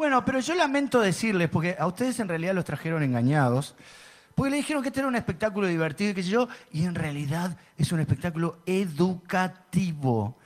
[0.00, 3.74] Bueno, pero yo lamento decirles, porque a ustedes en realidad los trajeron engañados,
[4.34, 6.94] porque le dijeron que este era un espectáculo divertido y qué sé yo, y en
[6.94, 10.38] realidad es un espectáculo educativo.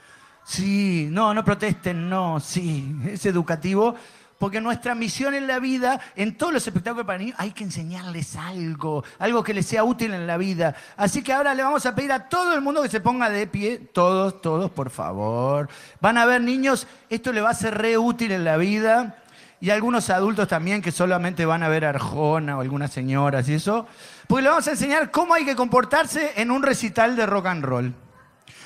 [0.45, 3.95] Sí, no, no protesten, no, sí, es educativo
[4.39, 8.37] porque nuestra misión en la vida, en todos los espectáculos para niños, hay que enseñarles
[8.37, 10.75] algo, algo que les sea útil en la vida.
[10.97, 13.47] Así que ahora le vamos a pedir a todo el mundo que se ponga de
[13.47, 15.69] pie, todos, todos, por favor.
[16.01, 19.24] Van a ver niños, esto le va a ser re útil en la vida.
[19.61, 23.55] Y algunos adultos también que solamente van a ver a Arjona o algunas señoras y
[23.55, 23.87] eso.
[24.27, 27.65] Porque le vamos a enseñar cómo hay que comportarse en un recital de rock and
[27.65, 27.95] roll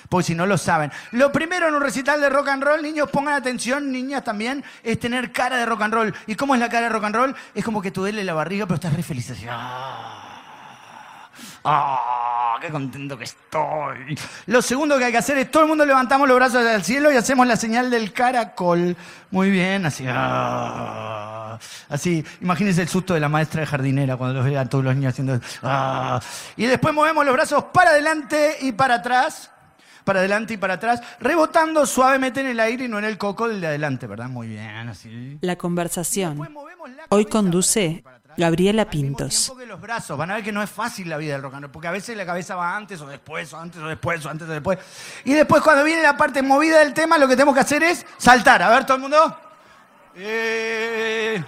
[0.08, 0.90] porque si no lo saben.
[1.12, 4.98] Lo primero en un recital de rock and roll, niños, pongan atención, niñas también, es
[4.98, 6.14] tener cara de rock and roll.
[6.26, 7.36] ¿Y cómo es la cara de rock and roll?
[7.54, 9.30] Es como que tú duele la barriga, pero estás re feliz.
[9.30, 10.28] Así, ¡ah!
[11.64, 12.27] ¡Ah!
[12.60, 14.18] ¡Qué contento que estoy!
[14.46, 17.12] Lo segundo que hay que hacer es todo el mundo levantamos los brazos al cielo
[17.12, 18.96] y hacemos la señal del caracol.
[19.30, 20.04] Muy bien, así.
[20.08, 21.58] ¡ah!
[21.88, 24.94] Así, imagínense el susto de la maestra de jardinera cuando los vea a todos los
[24.94, 25.40] niños haciendo.
[25.62, 26.20] ¡ah!
[26.56, 29.50] Y después movemos los brazos para adelante y para atrás
[30.08, 33.46] para adelante y para atrás, rebotando suavemente en el aire y no en el coco
[33.46, 34.30] del de adelante, ¿verdad?
[34.30, 35.36] Muy bien, así.
[35.42, 36.48] La conversación.
[37.10, 38.02] Hoy conduce
[38.38, 39.52] Gabriela Pintos.
[39.66, 41.72] los brazos, van a ver que no es fácil la vida del rock and roll,
[41.72, 44.48] porque a veces la cabeza va antes o después, o antes o después, o antes
[44.48, 44.78] o después.
[45.24, 48.06] Y después cuando viene la parte movida del tema, lo que tenemos que hacer es
[48.16, 48.62] saltar.
[48.62, 49.36] A ver, todo el mundo.
[50.14, 51.42] Eh,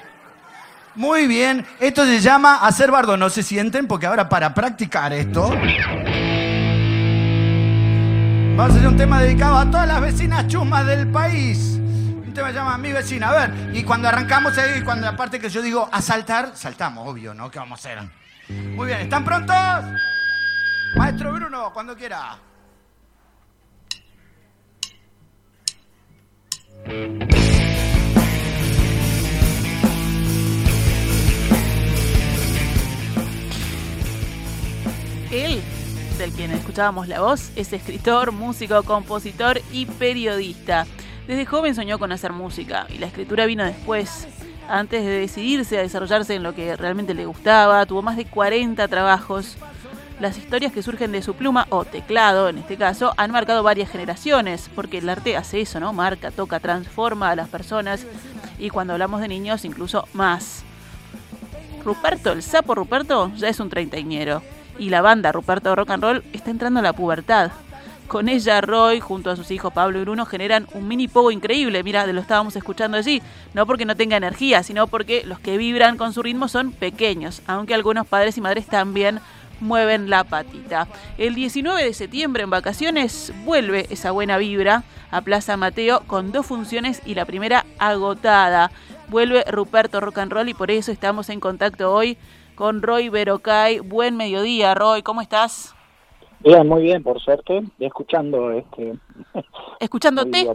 [0.96, 5.48] muy bien, esto se llama hacer bardo, no se sienten, porque ahora para practicar esto...
[8.56, 11.79] Vamos a hacer un tema dedicado a todas las vecinas chumas del país.
[12.34, 13.30] Tema se llama Mi vecina.
[13.30, 17.08] A ver, y cuando arrancamos ahí, cuando la parte que yo digo a saltar, saltamos,
[17.08, 17.50] obvio, ¿no?
[17.50, 18.08] ¿Qué vamos a hacer?
[18.48, 19.56] Muy bien, ¿están prontos?
[20.96, 22.38] Maestro Bruno, cuando quiera.
[35.30, 35.62] Él
[36.18, 40.86] del quien escuchábamos la voz, es escritor, músico, compositor y periodista.
[41.30, 44.26] Desde joven soñó con hacer música y la escritura vino después.
[44.68, 48.88] Antes de decidirse a desarrollarse en lo que realmente le gustaba, tuvo más de 40
[48.88, 49.56] trabajos.
[50.18, 53.90] Las historias que surgen de su pluma o teclado, en este caso, han marcado varias
[53.90, 55.92] generaciones, porque el arte hace eso, ¿no?
[55.92, 58.04] Marca, toca, transforma a las personas
[58.58, 60.64] y cuando hablamos de niños incluso más.
[61.84, 64.42] Ruperto, el sapo Ruperto, ya es un treintañero
[64.80, 67.52] y la banda Ruperto Rock and Roll está entrando a la pubertad.
[68.10, 71.84] Con ella, Roy, junto a sus hijos Pablo y Bruno, generan un mini pogo increíble.
[71.84, 73.22] Mira, lo estábamos escuchando allí.
[73.54, 77.40] No porque no tenga energía, sino porque los que vibran con su ritmo son pequeños,
[77.46, 79.20] aunque algunos padres y madres también
[79.60, 80.88] mueven la patita.
[81.18, 84.82] El 19 de septiembre en vacaciones vuelve esa buena vibra
[85.12, 88.72] a Plaza Mateo con dos funciones y la primera agotada.
[89.06, 92.18] Vuelve Ruperto Rock and Roll y por eso estamos en contacto hoy
[92.56, 93.78] con Roy Berocay.
[93.78, 95.76] Buen mediodía, Roy, ¿cómo estás?
[96.42, 98.94] Bien, muy bien, por suerte, escuchando este
[99.80, 100.48] escuchándote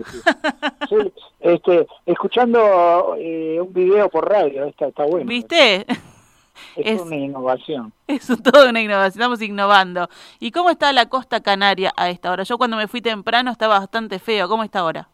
[0.90, 5.28] sí, este escuchando eh, un video por radio, está, está bueno.
[5.28, 5.86] ¿Viste?
[6.76, 7.94] Es, una innovación.
[8.08, 10.10] Es todo una innovación, estamos innovando.
[10.40, 12.44] ¿Y cómo está la costa canaria a esta hora?
[12.44, 15.10] Yo cuando me fui temprano estaba bastante feo, ¿cómo está ahora?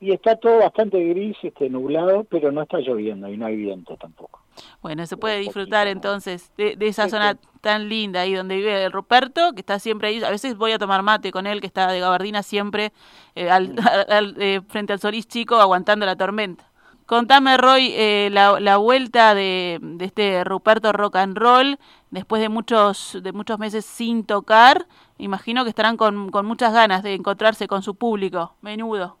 [0.00, 3.96] Y está todo bastante gris, este nublado, pero no está lloviendo y no hay viento
[3.96, 4.43] tampoco.
[4.82, 9.52] Bueno, se puede disfrutar entonces de, esa zona tan linda ahí donde vive el Ruperto,
[9.52, 10.22] que está siempre ahí.
[10.22, 12.92] A veces voy a tomar mate con él, que está de gabardina siempre
[13.34, 13.48] eh,
[14.38, 16.70] eh, frente al Solís Chico, aguantando la tormenta.
[17.06, 21.78] Contame, Roy, eh, la, vuelta de, este Ruperto Rock and Roll,
[22.10, 24.86] después de muchos, de muchos meses sin tocar,
[25.18, 28.54] imagino que estarán con, con muchas ganas de encontrarse con su público.
[28.62, 29.18] Menudo.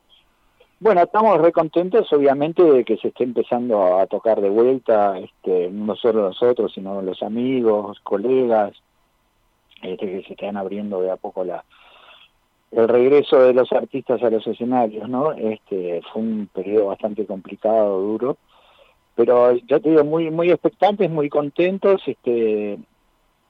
[0.84, 5.96] Bueno, estamos recontentos, obviamente, de que se esté empezando a tocar de vuelta, este, no
[5.96, 8.74] solo nosotros, sino los amigos, colegas,
[9.80, 11.64] este, que se están abriendo de a poco la,
[12.70, 15.32] el regreso de los artistas a los escenarios, ¿no?
[15.32, 18.36] Este, fue un periodo bastante complicado, duro,
[19.14, 22.78] pero ya te digo, muy, muy expectantes, muy contentos, este,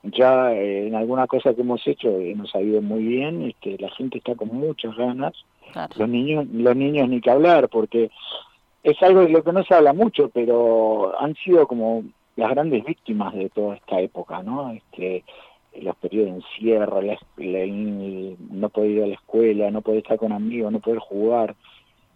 [0.04, 3.76] ya eh, en alguna cosa que hemos hecho eh, nos ha ido muy bien, este,
[3.78, 5.34] la gente está con muchas ganas,
[5.96, 8.10] los niños, los niños ni que hablar, porque
[8.82, 12.04] es algo de lo que no se habla mucho, pero han sido como
[12.36, 14.70] las grandes víctimas de toda esta época, ¿no?
[14.72, 15.24] Este,
[15.80, 20.72] los periodos de encierro, no poder ir a la escuela, no poder estar con amigos,
[20.72, 21.54] no poder jugar.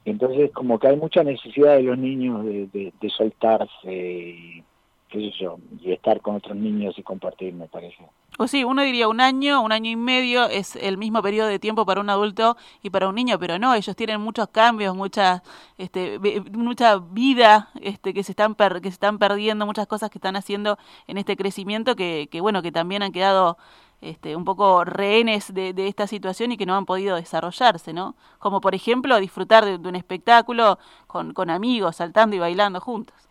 [0.04, 4.62] Entonces, como que hay mucha necesidad de los niños de, de, soltarse y,
[5.08, 7.96] qué sé yo, y estar con otros niños y compartir, me parece.
[8.36, 11.58] Pues sí, uno diría un año, un año y medio es el mismo periodo de
[11.58, 15.42] tiempo para un adulto y para un niño, pero no, ellos tienen muchos cambios, mucha,
[15.76, 16.18] este,
[16.52, 20.78] mucha vida este, que, se están que se están perdiendo, muchas cosas que están haciendo
[21.06, 23.56] en este crecimiento que, que bueno, que también han quedado
[24.00, 28.14] este, un poco rehenes de, esta situación y que no han podido desarrollarse, ¿no?
[28.38, 30.78] Como por ejemplo disfrutar de, un espectáculo
[31.08, 33.27] con, con amigos, saltando y bailando juntos.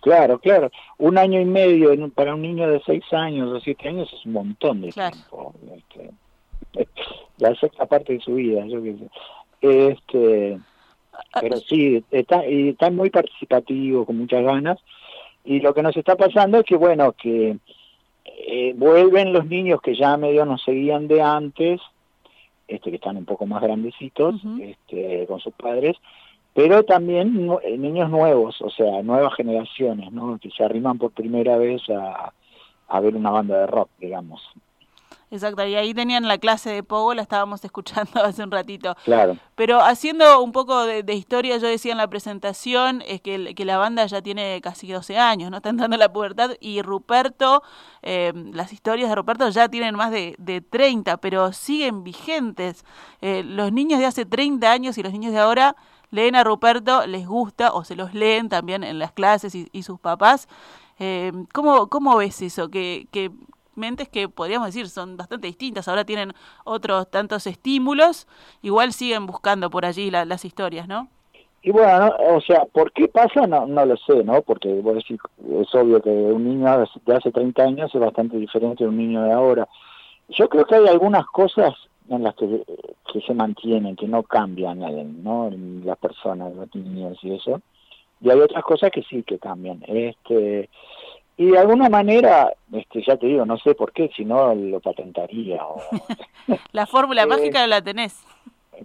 [0.00, 0.70] Claro, claro.
[0.98, 4.32] Un año y medio para un niño de seis años o siete años es un
[4.32, 5.54] montón de tiempo.
[5.76, 6.10] Este,
[7.38, 9.10] la sexta parte de su vida, yo qué sé.
[9.62, 10.58] Este,
[11.40, 14.78] pero sí, está, y está muy participativo, con muchas ganas.
[15.44, 17.56] Y lo que nos está pasando es que, bueno, que
[18.24, 21.80] eh, vuelven los niños que ya medio nos seguían de antes,
[22.68, 25.96] este, que están un poco más grandecitos, este, con sus padres,
[26.54, 30.38] pero también eh, niños nuevos, o sea, nuevas generaciones, ¿no?
[30.38, 32.32] Que se arriman por primera vez a,
[32.88, 34.40] a ver una banda de rock, digamos.
[35.32, 38.96] Exacto, y ahí tenían la clase de Pogo, la estábamos escuchando hace un ratito.
[39.04, 39.36] Claro.
[39.54, 43.78] Pero haciendo un poco de, historia, yo decía en la presentación es que, que, la
[43.78, 45.58] banda ya tiene casi 12 años, ¿no?
[45.58, 47.62] Está entrando la pubertad y Ruperto,
[48.02, 52.84] eh, las historias de Ruperto ya tienen más de, de 30, pero siguen vigentes.
[53.20, 55.76] Eh, los niños de hace 30 años y los niños de ahora
[56.10, 60.00] leen a Ruperto, les gusta o se los leen también en las clases y, sus
[60.00, 60.48] papás.
[60.98, 62.68] Eh, ¿cómo, ¿Cómo ves eso?
[62.68, 63.30] Que, que
[63.74, 66.32] mentes que podríamos decir son bastante distintas, ahora tienen
[66.64, 68.28] otros tantos estímulos,
[68.62, 71.08] igual siguen buscando por allí las historias, ¿no?
[71.62, 73.46] Y bueno, o sea, ¿por qué pasa?
[73.46, 74.40] No, no lo sé, ¿no?
[74.40, 75.20] Porque vos decís,
[75.60, 79.22] es obvio que un niño de hace 30 años es bastante diferente de un niño
[79.22, 79.68] de ahora.
[80.30, 81.74] Yo creo que hay algunas cosas
[82.16, 82.62] en las que,
[83.12, 84.80] que se mantienen, que no cambian,
[85.22, 85.50] ¿no?
[85.84, 87.60] Las personas, los niños y eso.
[88.20, 89.82] Y hay otras cosas que sí que cambian.
[89.86, 90.68] Este,
[91.36, 94.80] y de alguna manera, este, ya te digo, no sé por qué, si no lo
[94.80, 95.64] patentaría.
[95.64, 95.80] O...
[96.72, 98.22] la fórmula eh, mágica la tenés.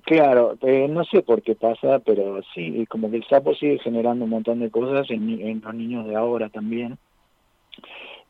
[0.03, 4.25] Claro, eh, no sé por qué pasa, pero sí, como que el sapo sigue generando
[4.25, 6.97] un montón de cosas en, los niños de ahora también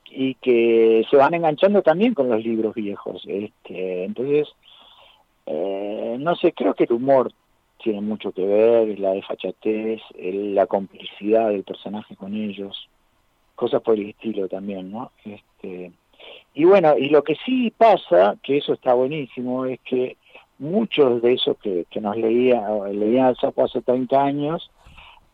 [0.09, 3.24] y que se van enganchando también con los libros viejos.
[3.27, 4.47] Este, entonces,
[5.45, 7.31] eh, no sé, creo que el humor
[7.83, 12.89] tiene mucho que ver, la desfachatez, la complicidad del personaje con ellos
[13.56, 15.12] cosas por el estilo también, ¿no?
[15.24, 15.92] Este,
[16.53, 20.18] y bueno, y lo que sí pasa, que eso está buenísimo, es que
[20.59, 24.71] muchos de esos que, que nos leía, leían al sapo hace 30 años,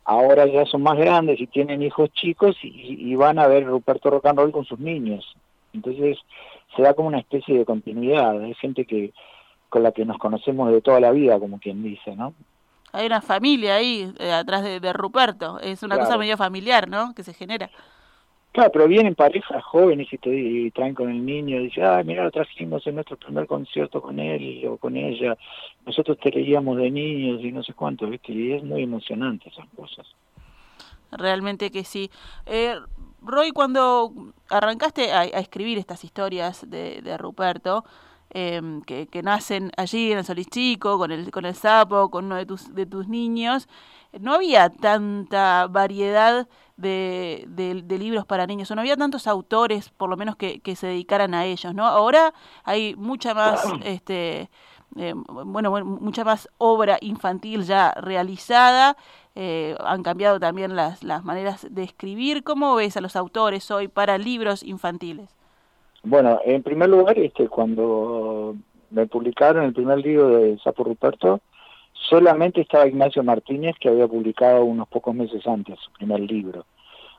[0.06, 4.28] ahora ya son más grandes y tienen hijos chicos y, van a ver Ruperto Rock
[4.28, 5.36] and con sus niños.
[5.74, 6.18] Entonces
[6.76, 9.12] se da como una especie de continuidad, hay gente que
[9.72, 12.34] con la que nos conocemos de toda la vida, como quien dice, ¿no?
[12.92, 17.16] Hay una familia ahí eh, atrás de, Ruperto, es una cosa medio familiar, ¿no?
[17.16, 17.70] Que se genera.
[18.52, 22.26] Claro, pero vienen parejas jóvenes y te traen con el niño y dicen, ah, mira,
[22.26, 25.38] lo trajimos en nuestro primer concierto con él o con ella.
[25.86, 28.34] Nosotros te leíamos de niños y no sé cuánto, ¿viste?
[28.34, 30.06] Y es muy emocionante esas cosas.
[31.14, 32.12] Realmente que sí.
[32.46, 32.76] Eh,
[33.22, 34.12] Roy, cuando
[34.50, 37.86] arrancaste a, escribir estas historias de, de Ruperto,
[38.32, 42.26] em, que, que, nacen allí en el Solís Chico, con el, con el sapo, con
[42.26, 43.68] uno de tus, de tus niños,
[44.20, 46.48] no había tanta variedad
[46.78, 50.76] de, de, libros para niños, o no había tantos autores, por lo menos, que, que
[50.76, 51.86] se dedicaran a ellos, ¿no?
[51.86, 52.34] Ahora
[52.64, 54.50] hay mucha más, este,
[54.98, 58.98] eh, bueno, mucha más obra infantil ya realizada,
[59.36, 62.44] eh, han cambiado también las, las maneras de escribir.
[62.44, 65.30] ¿Cómo ves a los autores hoy para libros infantiles?
[66.04, 68.56] Bueno, en primer lugar, este, cuando
[68.90, 71.42] me publicaron el primer libro de Sapo Ruperto,
[71.94, 76.66] solamente estaba Ignacio Martínez, que había publicado unos pocos meses antes su primer libro.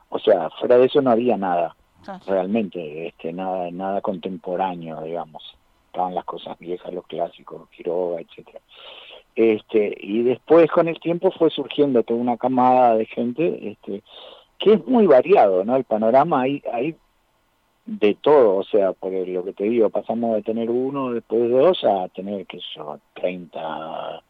[0.09, 1.75] O sea, fuera de eso no había nada,
[2.07, 2.19] ah.
[2.27, 5.43] realmente, este, nada, nada contemporáneo, digamos.
[5.87, 8.59] Estaban las cosas viejas, los clásicos, Quiroga, etcétera.
[9.35, 14.03] Este, y después con el tiempo fue surgiendo toda una camada de gente, este,
[14.59, 15.75] que es muy variado, ¿no?
[15.75, 16.95] El panorama hay, hay
[17.85, 21.49] de todo, o sea, por lo que te digo, pasamos de tener uno, después de
[21.49, 24.23] dos, a tener, que yo, 30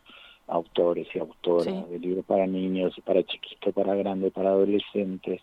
[0.48, 5.42] autores y autoras de libros para niños, para chiquitos, para grandes, para adolescentes.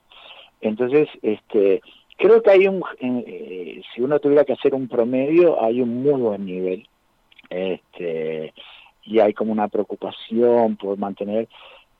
[0.60, 1.80] Entonces, este,
[2.16, 6.20] creo que hay un, eh, si uno tuviera que hacer un promedio, hay un muy
[6.20, 6.86] buen nivel.
[7.48, 8.52] Este,
[9.04, 11.48] y hay como una preocupación por mantener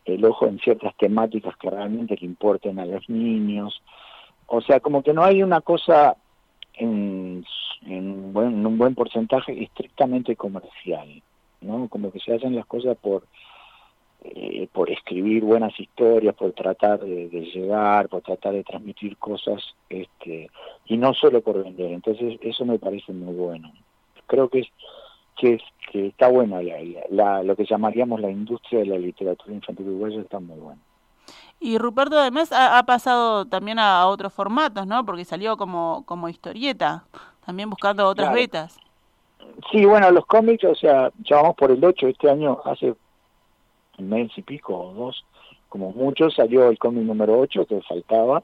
[0.04, 3.82] el ojo en ciertas temáticas que realmente le importen a los niños.
[4.52, 6.16] O sea, como que no hay una cosa
[6.74, 7.44] en,
[7.82, 11.22] en, en un buen porcentaje estrictamente comercial.
[11.60, 11.88] ¿no?
[11.88, 13.22] Como que se hacen las cosas por
[14.22, 20.50] eh, por escribir buenas historias, por tratar de, llegar, por tratar de transmitir cosas, este,
[20.84, 21.92] y no solo por vender.
[21.92, 23.72] Entonces eso me parece muy bueno.
[24.26, 24.68] Creo que es
[25.36, 25.58] que,
[25.90, 26.60] que está bueno
[27.08, 30.80] la, lo que llamaríamos la industria de la literatura infantil uruguaya está muy bueno.
[31.60, 35.04] Y Ruperto además ha, ha pasado también a, otros formatos, ¿no?
[35.04, 37.04] Porque salió como, como historieta,
[37.44, 38.78] también buscando otras betas.
[39.70, 42.94] Sí, bueno, los cómics, o sea, ya vamos por el 8, este año hace
[43.98, 45.24] un mes y pico o dos,
[45.68, 48.42] como mucho, salió el cómic número 8 que faltaba,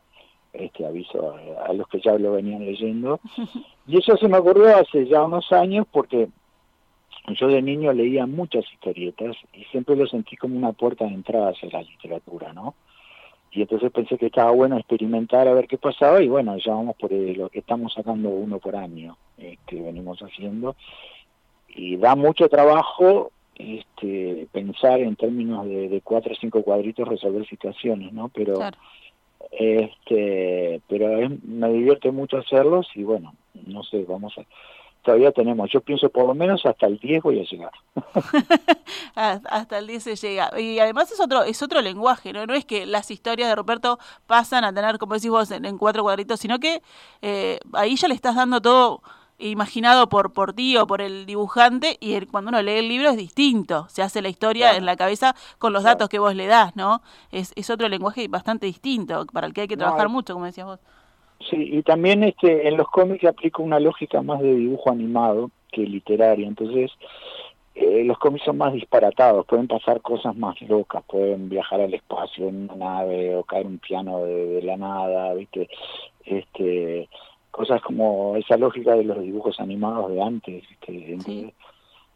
[0.53, 1.35] este aviso
[1.67, 3.21] a, los que ya lo venían leyendo.
[3.89, 6.29] Y eso se me ocurrió hace ya unos años porque
[7.39, 11.51] yo de niño leía muchas historietas y siempre lo sentí como una puerta de entrada
[11.51, 12.75] hacia la literatura, ¿no?
[13.57, 16.95] Y entonces pensé que estaba bueno experimentar a ver qué pasaba y bueno, ya vamos
[16.97, 20.77] por lo que estamos sacando uno por año, que este, venimos haciendo.
[21.69, 28.13] Y da mucho trabajo este, pensar en términos de, cuatro o cinco cuadritos resolver situaciones,
[28.13, 28.29] ¿no?
[28.29, 28.61] Pero
[29.53, 33.33] este, pero me divierte mucho hacerlos y bueno,
[33.67, 34.45] no sé, vamos a
[35.07, 37.71] todavía tenemos, yo pienso por lo menos hasta el 10 voy a llegar.
[39.15, 40.51] hasta el 10 se llega.
[40.61, 42.45] Y además es otro es otro lenguaje, ¿no?
[42.45, 46.03] No es que las historias de Roberto pasan a tener, como decís vos, en, cuatro
[46.03, 46.83] cuadritos, sino que
[47.23, 49.01] eh, ahí ya le estás dando todo
[49.39, 53.17] imaginado por, por ti o por el dibujante y cuando uno lee el libro es
[53.17, 56.75] distinto, se hace la historia en la cabeza con los datos que vos le das,
[56.75, 57.03] ¿no?
[57.31, 60.67] Es, es otro lenguaje bastante distinto, para el que hay que trabajar mucho, como decías
[60.67, 60.81] vos.
[61.41, 65.83] Sí, y también este en los cómics aplico una lógica más de dibujo animado que
[65.83, 66.91] literaria, entonces
[67.77, 72.49] eh, los cómics son más disparatados, pueden pasar cosas más locas, pueden viajar al espacio
[72.49, 75.69] en una nave o caer un piano de, la nada, ¿viste?
[76.25, 77.07] Este,
[77.51, 80.65] cosas como esa lógica de los dibujos animados de antes,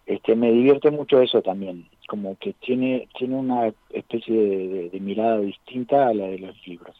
[0.06, 6.08] este, me divierte mucho eso también, como que tiene tiene una especie de, mirada distinta
[6.08, 6.96] a la de los libros.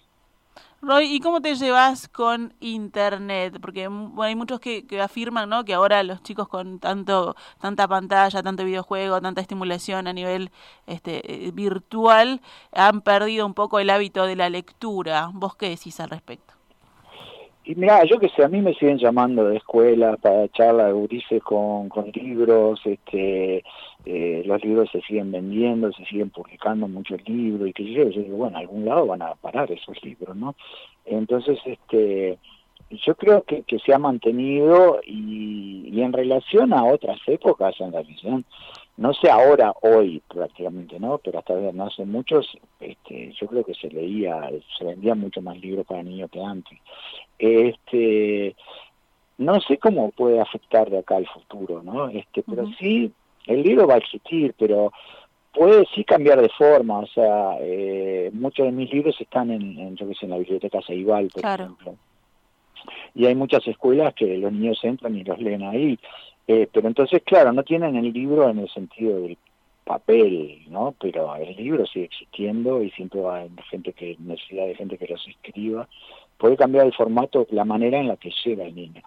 [0.83, 3.59] Roy, ¿y cómo te llevas con Internet?
[3.61, 5.65] Porque hay muchos que, afirman ¿no?
[5.65, 10.51] que ahora los chicos con tanto tanta pantalla, tanto videojuego, tanta estimulación a nivel
[10.87, 12.41] este, eh, virtual
[12.73, 15.31] han perdido un poco el hábito de la lectura.
[15.35, 16.60] ¿Vos qué decís al respecto?
[17.71, 20.93] Y mira, yo que sé, a mí me siguen llamando de escuela para charla de
[20.93, 23.63] gurises con, con libros, este,
[24.05, 28.23] eh, los libros se siguen vendiendo, se siguen publicando muchos libros y que yo, yo
[28.23, 30.57] digo, bueno, algún lado van a parar esos libros, ¿no?
[31.05, 32.39] Entonces, este,
[32.91, 37.93] yo creo que, que se ha mantenido y, y en relación a otras épocas en
[37.93, 38.45] la visión,
[39.01, 41.17] no sé ahora, hoy prácticamente, ¿no?
[41.17, 42.47] Pero hasta no hace muchos,
[42.81, 46.79] este, yo creo que se leía, se vendían mucho más libros para niños que antes.
[47.39, 48.55] Este,
[49.39, 52.11] no sé cómo puede afectar de acá al futuro, ¿no?
[52.11, 53.11] Este, pero sí,
[53.47, 54.93] el libro va a existir, pero
[55.55, 59.97] puede sí cambiar de forma, o sea, eh, muchos de mis libros están en, en
[59.97, 61.97] yo que sé, en la biblioteca Ceibal, por ejemplo.
[63.15, 65.99] Y hay muchas escuelas que los niños entran y los leen ahí.
[66.53, 69.39] Eh, pero entonces, claro, no tienen el libro en el sentido del
[69.85, 70.97] papel, ¿no?
[71.01, 75.25] Pero el libro sigue existiendo y siempre va gente que, necesidad de gente que los
[75.29, 75.87] escriba.
[76.39, 79.01] Puede cambiar el formato, la manera en la que llega el niño.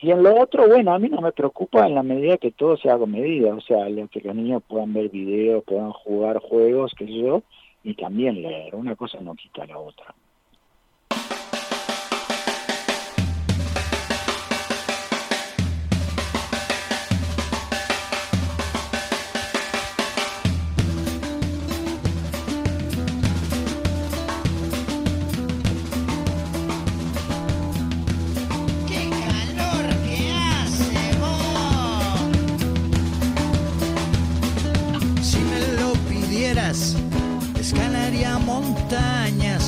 [0.00, 2.76] Y en lo otro, bueno, a mí no me preocupa en la medida que todo
[2.76, 6.92] se haga con medida, o sea, que los niños puedan ver videos, puedan jugar juegos,
[6.96, 7.42] qué sé yo,
[7.82, 8.76] y también leer.
[8.76, 10.14] Una cosa no quita la otra.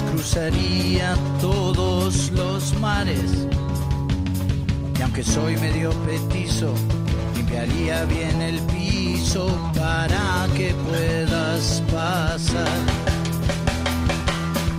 [0.03, 3.47] Cruzaría todos los mares.
[4.99, 6.73] Y aunque soy medio petizo,
[7.35, 12.79] limpiaría bien el piso para que puedas pasar.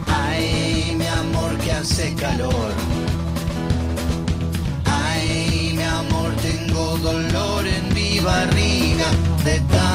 [0.07, 2.71] Ay, mi amor que hace calor.
[4.85, 9.07] Ay, mi amor, tengo dolor en mi barriga
[9.43, 9.90] de tanto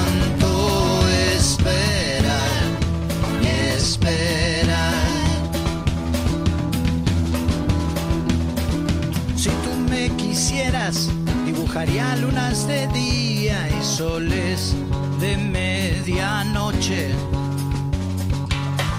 [4.07, 5.17] esperar.
[11.45, 14.75] dibujaría lunas de día y soles
[15.21, 17.11] de medianoche.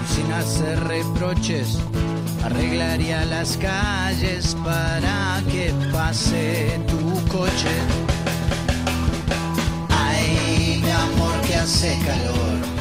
[0.02, 1.78] Y sin hacer reproches,
[2.44, 7.74] arreglaría las calles para que pase tu coche.
[9.88, 12.77] Ay, mi amor que hace calor.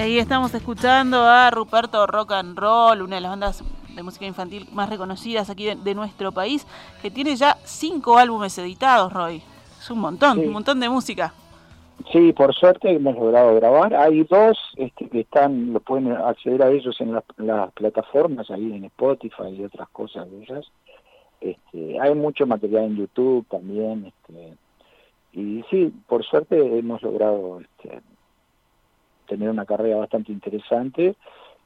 [0.00, 3.64] Y ahí estamos escuchando a Ruperto Rock and Roll, una de las bandas
[3.94, 6.66] de música infantil más reconocidas aquí de, nuestro país,
[7.02, 9.42] que tiene ya cinco álbumes editados, Roy.
[9.78, 11.34] Es un montón, un montón de música.
[12.10, 13.94] Sí, por suerte hemos logrado grabar.
[13.94, 18.84] Hay dos este, que están, lo pueden acceder a ellos en las plataformas, ahí en
[18.84, 20.64] Spotify y otras cosas de ellas.
[21.42, 24.06] Este, hay mucho material en YouTube también.
[24.06, 24.56] Este,
[25.34, 28.00] y sí, por suerte hemos logrado este,
[29.30, 31.14] tener una carrera bastante interesante.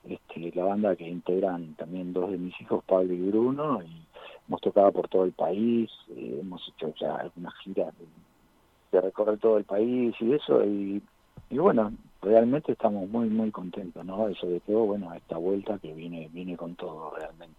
[0.06, 4.02] Este, la banda que integran también dos de mis hijos, Pablo y Bruno, y
[4.47, 9.59] hemos tocado por todo el país, eh, hemos hecho ya algunas giras de, recorrer todo
[9.59, 11.02] el país y eso, y,
[11.50, 11.92] bueno,
[12.23, 14.30] realmente estamos muy, muy contentos, ¿no?
[14.30, 17.56] Y sobre todo, bueno, esta vuelta que viene, viene con todo realmente.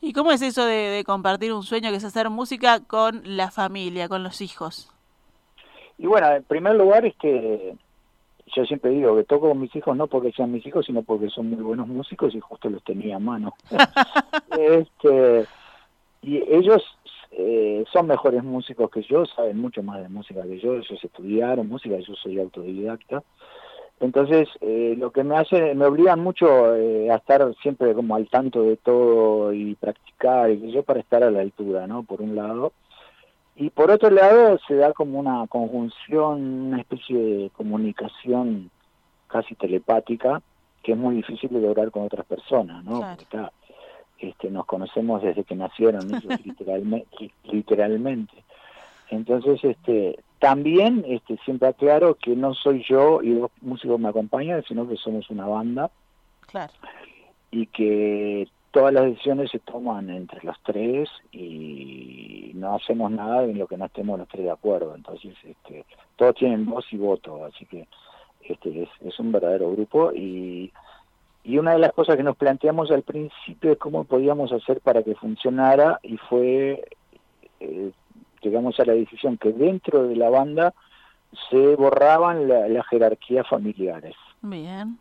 [0.00, 3.50] ¿Y cómo es eso de, de compartir un sueño que es hacer música con la
[3.50, 4.90] familia, con los hijos?
[5.98, 7.76] Y bueno, en primer lugar es que
[8.54, 11.28] yo siempre digo que toco con mis hijos no porque sean mis hijos, sino porque
[11.28, 13.54] son muy buenos músicos y justo los tenía a mano.
[14.58, 15.46] este,
[16.22, 16.82] y ellos
[17.32, 21.68] eh, son mejores músicos que yo, saben mucho más de música que yo, ellos estudiaron
[21.68, 23.22] música, yo soy autodidacta.
[24.00, 28.28] Entonces, eh, lo que me hace, me obligan mucho eh, a estar siempre como al
[28.28, 32.02] tanto de todo y practicar, y yo para estar a la altura, ¿no?
[32.02, 32.72] Por un lado.
[33.60, 38.70] Y por otro lado se da como una conjunción, una especie de comunicación
[39.26, 40.40] casi telepática
[40.82, 43.00] que es muy difícil de lograr con otras personas, ¿no?
[43.00, 43.50] Porque
[44.18, 46.08] este, nos conocemos desde que nacieron
[46.44, 48.32] literalmente, literalmente.
[49.10, 54.64] Entonces, este, también este, siempre aclaro que no soy yo y dos músicos me acompañan,
[54.66, 55.90] sino que somos una banda.
[56.46, 56.72] Claro.
[57.50, 63.58] Y que todas las decisiones se toman entre los tres y no hacemos nada en
[63.58, 64.94] lo que no estemos los tres de acuerdo.
[64.94, 65.84] Entonces, este,
[66.16, 67.88] todos tienen voz y voto, así que
[68.42, 70.72] este es, un verdadero grupo y,
[71.44, 75.02] y una de las cosas que nos planteamos al principio es cómo podíamos hacer para
[75.02, 76.84] que funcionara y fue,
[77.60, 77.92] eh,
[78.42, 80.74] llegamos a la decisión que dentro de la banda
[81.50, 84.14] se borraban las jerarquías familiares.
[84.42, 84.98] Bien.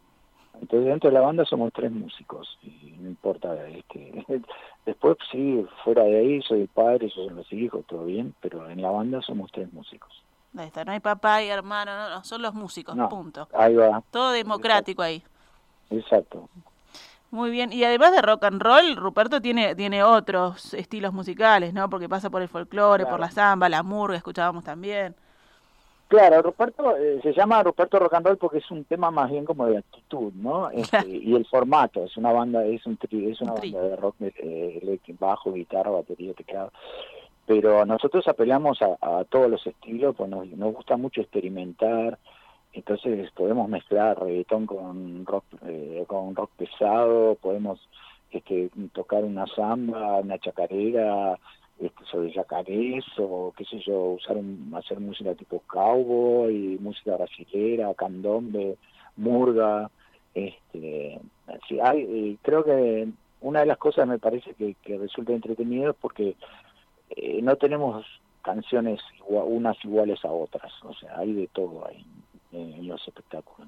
[0.61, 4.25] Entonces dentro de la banda somos tres músicos y no importa este
[4.85, 8.69] después sí fuera de ahí soy el padre, ellos son los hijos, todo bien, pero
[8.69, 10.23] en la banda somos tres músicos.
[10.57, 13.47] Ahí está, no hay papá y hermano, no, no son los músicos, punto.
[13.53, 14.03] Ahí va.
[14.11, 15.23] Todo democrático ahí.
[15.89, 16.49] Exacto.
[17.31, 21.87] Muy bien, y además de rock and roll, Ruperto tiene tiene otros estilos musicales, ¿no?
[21.87, 25.15] Porque pasa por el folclore, por la samba, la murga, escuchábamos también.
[26.09, 29.45] Claro, Ruperto eh, se llama Ruperto Rock and Roll porque es un tema más bien
[29.45, 30.71] como de actitud, ¿no?
[30.71, 34.99] Este, y el formato, es una banda, es un es una banda de rock eh,
[35.19, 36.71] bajo, guitarra, batería, teclado.
[37.45, 42.17] Pero nosotros apelamos a, todos los estilos, pues nos, gusta mucho experimentar,
[42.73, 47.87] entonces podemos mezclar reggaetón con rock eh, con rock pesado, podemos
[48.31, 51.37] este, tocar una samba, una chacarera,
[51.79, 54.37] este, sobre yacarés o qué sé yo, usar
[54.75, 58.77] hacer música tipo cowboy, música brasilera, candombe,
[59.15, 59.89] murga,
[60.33, 61.19] este,
[61.81, 63.07] hay, eh, creo que
[63.41, 66.35] una de las cosas me parece que, resulta entretenido es porque
[67.11, 68.05] eh, no tenemos
[68.41, 72.05] canciones unas iguales a otras, o sea, hay de todo ahí
[72.51, 73.67] en, los espectáculos.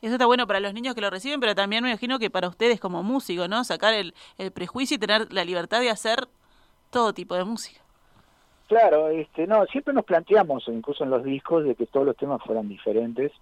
[0.00, 2.48] Eso está bueno para los niños que lo reciben, pero también me imagino que para
[2.48, 3.62] ustedes como músicos, ¿no?
[3.62, 6.28] Sacar el, el prejuicio y tener la libertad de hacer
[6.92, 7.80] todo tipo de música.
[8.68, 12.40] Claro, este, no, siempre nos planteamos, incluso en los discos, de que todos los temas
[12.42, 13.32] fueran diferentes,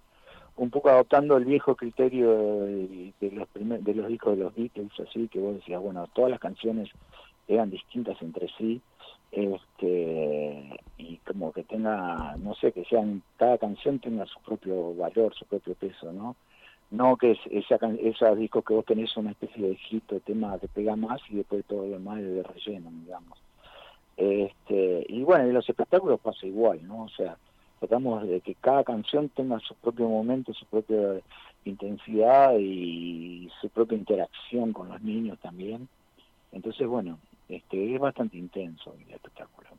[0.57, 5.27] un poco adoptando el viejo criterio de, los de los discos de los Beatles, así
[5.27, 6.89] que vos decías, bueno, todas las canciones
[7.47, 8.81] eran distintas entre sí,
[9.31, 15.33] este, y como que tenga, no sé, que sean, cada canción tenga su propio valor,
[15.35, 16.35] su propio peso, ¿no?
[16.89, 20.97] No que esa, esos discos que vos tenés una especie de de tema que pega
[20.97, 23.40] más y después todo lo demás es de relleno, digamos.
[24.21, 27.05] Este, y bueno, en los espectáculos pasa igual, ¿no?
[27.05, 27.37] O sea,
[27.79, 31.19] tratamos de que cada canción tenga su propio momento, su propia
[31.65, 35.87] intensidad y su propia interacción con los niños también.
[36.51, 37.17] Entonces, bueno,
[37.49, 39.69] este es bastante intenso el espectáculo.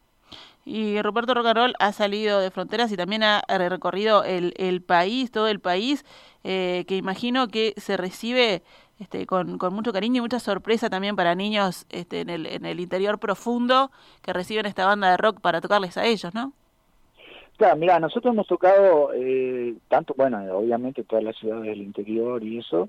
[0.64, 5.46] Y Roberto Rocarol ha salido de fronteras y también ha recorrido el, el país, todo
[5.46, 6.04] el país,
[6.42, 8.64] eh, que imagino que se recibe
[9.02, 12.64] este, con, con, mucho cariño y mucha sorpresa también para niños este, en, el, en
[12.64, 13.90] el interior profundo
[14.22, 16.52] que reciben esta banda de rock para tocarles a ellos, ¿no?
[17.56, 22.58] Claro, mira, nosotros hemos tocado eh, tanto, bueno, obviamente todas las ciudades del interior y
[22.58, 22.88] eso,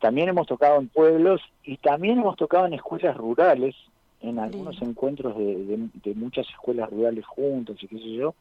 [0.00, 3.74] también hemos tocado en pueblos y también hemos tocado en escuelas rurales,
[4.20, 8.34] en algunos encuentros de, de, muchas escuelas rurales juntos y qué sé yo,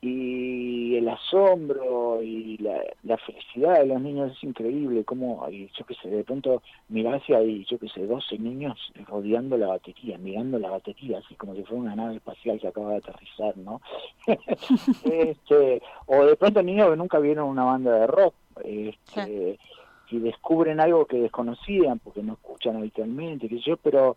[0.00, 6.08] y el asombro y la, felicidad de los niños es increíble, como, yo qué sé,
[6.08, 10.70] de pronto mirás y hay, yo qué sé, 12 niños rodeando la batería, mirando la
[10.70, 13.80] batería, así como si fuera una nave espacial que acaba de aterrizar, ¿no?
[15.04, 18.34] este, o de pronto niños que nunca vieron una banda de rock,
[18.64, 19.58] este,
[20.10, 24.16] y descubren algo que desconocían porque no escuchan habitualmente, que yo, pero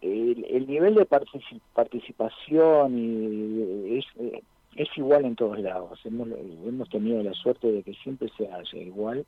[0.00, 1.06] el, el nivel de
[1.74, 4.42] participación y es, eh,
[4.76, 6.00] es igual en todos lados.
[6.04, 9.26] Hemos, hemos tenido la suerte de que siempre se hace igual.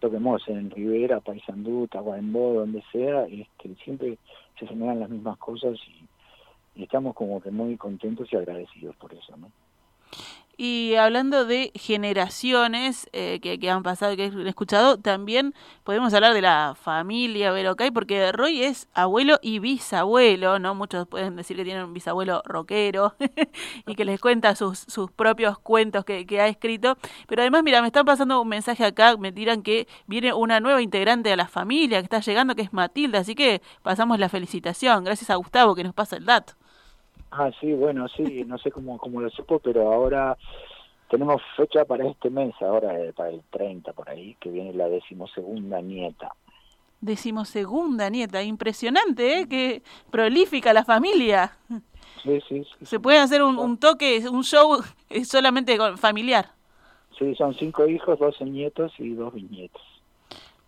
[0.00, 4.18] Toquemos en Rivera, Paysandú, Tahuarembó, donde sea, este, siempre
[4.58, 9.14] se generan las mismas cosas y, y estamos como que muy contentos y agradecidos por
[9.14, 9.50] eso, ¿no?
[10.58, 16.40] Y hablando de generaciones eh, que, han pasado que he escuchado, también podemos hablar de
[16.40, 20.74] la familia Verocay, porque Roy es abuelo y bisabuelo, ¿no?
[20.74, 23.14] Muchos pueden decir que tienen un bisabuelo rockero
[23.86, 26.96] y que les cuenta sus, sus propios cuentos que, que, ha escrito.
[27.26, 30.80] Pero además, mira, me están pasando un mensaje acá, me tiran que viene una nueva
[30.80, 35.04] integrante de la familia que está llegando, que es Matilda, así que pasamos la felicitación.
[35.04, 36.54] Gracias a Gustavo que nos pasa el dato.
[37.38, 40.38] Ah, sí, bueno, sí, no sé cómo, cómo lo supo, pero ahora
[41.10, 44.88] tenemos fecha para este mes, ahora eh, para el 30 por ahí, que viene la
[44.88, 46.34] decimosegunda nieta.
[47.02, 49.48] Decimosegunda nieta, impresionante, ¿eh?
[49.48, 51.58] Que prolífica la familia.
[52.22, 52.86] Sí, sí, sí.
[52.86, 54.82] Se puede hacer un, un toque, un show
[55.24, 56.48] solamente familiar.
[57.18, 59.82] Sí, son cinco hijos, doce nietos y dos bisnietos.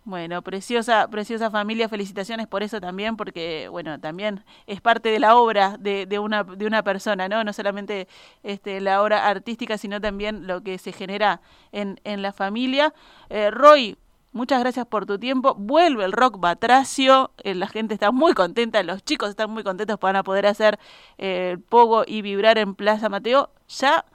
[0.05, 5.35] Bueno, preciosa, preciosa familia, felicitaciones por eso también, porque bueno, también es parte de la
[5.35, 7.43] obra de, de, una, de una persona, ¿no?
[7.43, 8.07] No solamente
[8.41, 12.93] este, la obra artística, sino también lo que se genera en, en la familia.
[13.29, 13.97] Eh, Roy,
[14.31, 15.53] muchas gracias por tu tiempo.
[15.55, 19.99] Vuelve el rock batracio, eh, la gente está muy contenta, los chicos están muy contentos
[19.99, 20.79] para poder hacer
[21.17, 23.51] eh, el pogo y vibrar en Plaza Mateo.
[23.67, 24.05] Ya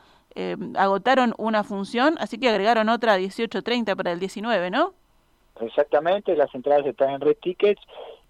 [0.77, 4.95] agotaron una función, así que agregaron otra a 18.30 para el 19, ¿no?
[5.61, 7.81] Exactamente, las entradas están en Red Tickets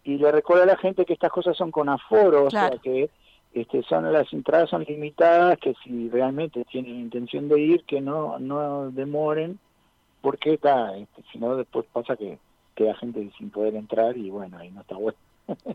[0.05, 3.09] y le recuerdo a la gente que estas cosas son con aforo, o sea que
[3.55, 8.39] este, son las entradas son limitadas, que si realmente tienen intención de ir, que no
[8.39, 9.59] no demoren,
[10.21, 12.39] porque está, este, si no después pasa que
[12.75, 15.19] queda gente sin poder entrar y bueno, ahí no está bueno.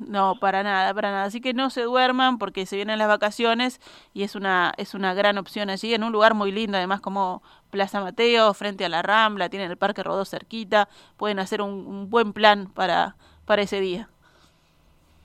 [0.07, 1.23] No, para nada, para nada.
[1.25, 3.79] Así que no se duerman porque se vienen las vacaciones
[4.13, 7.43] y es una, es una gran opción allí, en un lugar muy lindo, además como
[7.69, 12.33] Plaza Mateo, frente a la Rambla, tienen el Parque Rodó cerquita, pueden hacer un, buen
[12.33, 14.09] plan para, para ese día.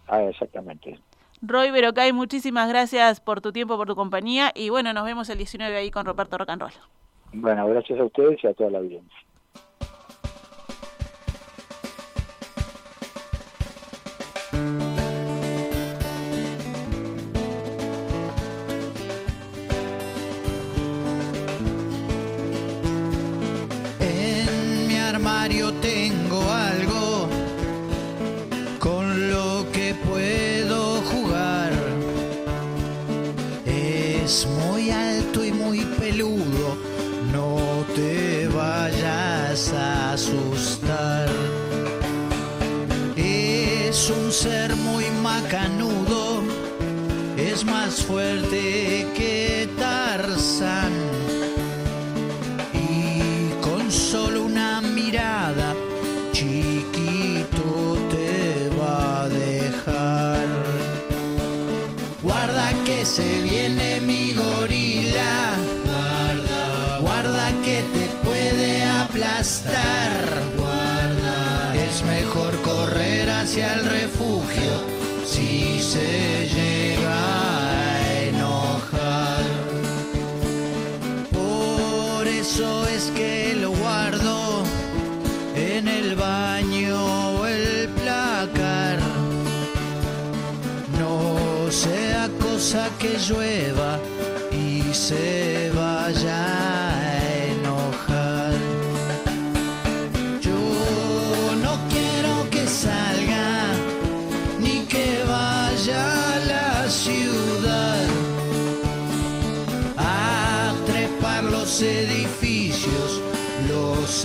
[0.09, 0.99] Ah, exactamente.
[1.41, 5.39] Roy Verocay, muchísimas gracias por tu tiempo, por tu compañía y bueno, nos vemos el
[5.39, 6.73] 19 ahí con Roberto Rock and Roll.
[7.33, 9.19] Bueno, gracias a ustedes y a toda la audiencia.
[25.81, 27.29] Tengo algo
[28.79, 31.73] con lo que puedo jugar.
[33.65, 36.77] Es muy alto y muy peludo,
[37.33, 37.57] no
[37.95, 41.29] te vayas a asustar.
[43.17, 46.43] Es un ser muy macanudo,
[47.37, 48.74] es más fuerte
[67.63, 70.13] que te puede aplastar.
[70.57, 74.73] Guarda, es mejor correr hacia el refugio
[75.27, 77.15] si se llega
[77.97, 79.45] a enojar.
[81.33, 84.65] Por eso es que lo guardo
[85.55, 86.55] en el baño
[92.99, 93.99] que llueva
[94.51, 95.44] y se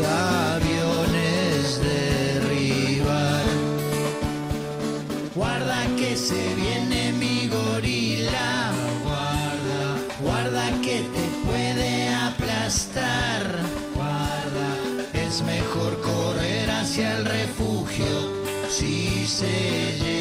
[0.06, 3.44] aviones derribar.
[5.36, 8.72] Guarda que se viene mi gorila.
[9.04, 9.82] Guarda,
[10.22, 13.44] guarda que te puede aplastar.
[13.96, 14.70] Guarda,
[15.14, 20.19] es mejor correr hacia el refugio si se llega